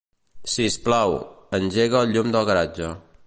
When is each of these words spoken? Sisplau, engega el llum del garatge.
Sisplau, 0.53 1.13
engega 1.59 2.03
el 2.07 2.17
llum 2.17 2.35
del 2.37 2.49
garatge. 2.53 2.91